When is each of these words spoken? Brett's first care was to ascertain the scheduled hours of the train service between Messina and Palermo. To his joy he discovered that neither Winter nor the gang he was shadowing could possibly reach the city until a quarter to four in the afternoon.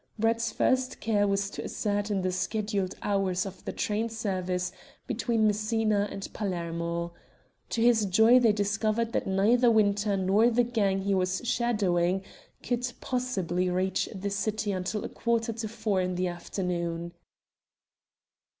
Brett's 0.17 0.51
first 0.51 0.99
care 0.99 1.27
was 1.27 1.47
to 1.51 1.63
ascertain 1.63 2.23
the 2.23 2.31
scheduled 2.31 2.95
hours 3.03 3.45
of 3.45 3.63
the 3.65 3.71
train 3.71 4.09
service 4.09 4.71
between 5.05 5.45
Messina 5.45 6.07
and 6.11 6.27
Palermo. 6.33 7.13
To 7.69 7.81
his 7.83 8.07
joy 8.07 8.39
he 8.39 8.51
discovered 8.51 9.11
that 9.13 9.27
neither 9.27 9.69
Winter 9.69 10.17
nor 10.17 10.49
the 10.49 10.63
gang 10.63 11.01
he 11.03 11.13
was 11.13 11.41
shadowing 11.43 12.23
could 12.63 12.91
possibly 12.99 13.69
reach 13.69 14.09
the 14.11 14.31
city 14.31 14.71
until 14.71 15.03
a 15.05 15.07
quarter 15.09 15.53
to 15.53 15.67
four 15.67 16.01
in 16.01 16.15
the 16.15 16.25
afternoon. 16.27 17.13